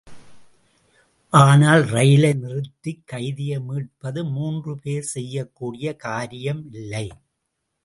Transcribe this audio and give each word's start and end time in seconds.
ஆனால் 1.33 1.83
ரயிலை 1.87 2.31
நிறுத்திக் 2.33 3.03
கைதியை 3.05 3.59
மீட்பது 3.59 4.23
மூன்று 4.25 4.73
பேர் 4.79 5.07
செய்யக்கூடிய 5.13 5.95
காரியமில்லை. 6.03 7.05